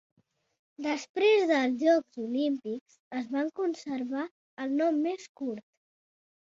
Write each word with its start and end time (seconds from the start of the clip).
Després 0.85 1.45
dels 1.51 1.75
Jocs 1.83 2.19
Olímpics 2.25 2.97
es 3.23 3.31
van 3.37 3.55
conservar 3.63 4.27
el 4.67 4.77
nom 4.83 5.03
més 5.09 5.33
curt. 5.41 5.67